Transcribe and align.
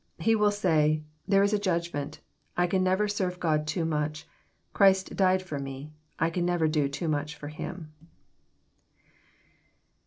He 0.17 0.33
will 0.35 0.49
say," 0.49 1.03
There 1.27 1.43
is 1.43 1.53
a 1.53 1.59
judgment. 1.59 2.21
I 2.57 2.65
can 2.65 2.83
never 2.83 3.07
serve 3.07 3.39
God 3.39 3.67
too 3.67 3.85
much. 3.85 4.25
Christ 4.73 5.15
died 5.15 5.43
for 5.43 5.59
me. 5.59 5.91
I 6.17 6.31
can 6.31 6.43
never 6.43 6.67
do 6.67 6.89
too 6.89 7.07
much 7.07 7.35
for 7.35 7.49
Him." 7.49 7.93